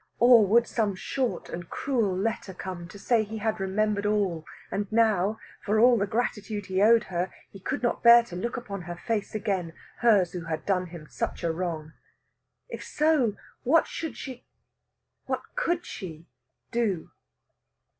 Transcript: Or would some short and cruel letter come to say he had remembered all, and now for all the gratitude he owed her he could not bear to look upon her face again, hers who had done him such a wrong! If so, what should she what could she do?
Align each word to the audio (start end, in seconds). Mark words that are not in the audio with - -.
Or 0.17 0.43
would 0.47 0.65
some 0.65 0.95
short 0.95 1.47
and 1.47 1.69
cruel 1.69 2.17
letter 2.17 2.55
come 2.55 2.87
to 2.87 2.97
say 2.97 3.21
he 3.23 3.37
had 3.37 3.59
remembered 3.59 4.07
all, 4.07 4.45
and 4.71 4.91
now 4.91 5.37
for 5.63 5.79
all 5.79 5.95
the 5.95 6.07
gratitude 6.07 6.65
he 6.65 6.81
owed 6.81 7.03
her 7.03 7.31
he 7.51 7.59
could 7.59 7.83
not 7.83 8.01
bear 8.01 8.23
to 8.23 8.35
look 8.35 8.57
upon 8.57 8.81
her 8.81 8.95
face 8.95 9.35
again, 9.35 9.73
hers 9.99 10.31
who 10.31 10.45
had 10.45 10.65
done 10.65 10.87
him 10.87 11.05
such 11.07 11.43
a 11.43 11.51
wrong! 11.53 11.93
If 12.67 12.83
so, 12.83 13.35
what 13.61 13.85
should 13.85 14.17
she 14.17 14.47
what 15.27 15.43
could 15.55 15.85
she 15.85 16.25
do? 16.71 17.11